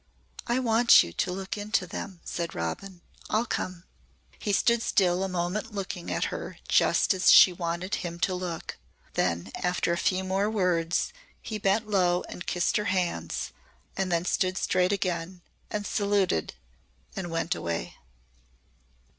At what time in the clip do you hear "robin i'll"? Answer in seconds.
2.55-3.45